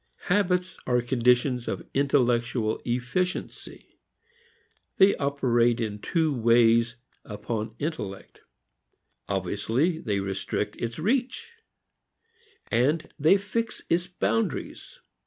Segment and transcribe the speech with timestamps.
[0.31, 3.99] Habits are conditions of intellectual efficiency.
[4.97, 8.41] They operate in two ways upon intellect.
[9.29, 11.51] Obviously, they restrict its reach,
[12.71, 15.01] they fix its boundaries.